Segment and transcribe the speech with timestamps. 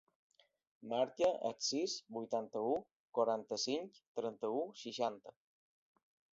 [0.93, 2.73] Marca el sis, vuitanta-u,
[3.19, 5.39] quaranta-cinc, trenta-u, seixanta.